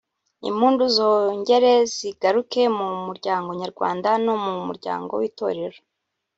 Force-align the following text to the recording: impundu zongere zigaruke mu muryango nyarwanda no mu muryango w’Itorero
impundu 0.49 0.83
zongere 0.97 1.71
zigaruke 1.95 2.61
mu 2.77 2.87
muryango 3.07 3.49
nyarwanda 3.61 4.09
no 4.25 4.33
mu 4.43 4.53
muryango 4.67 5.11
w’Itorero 5.21 5.79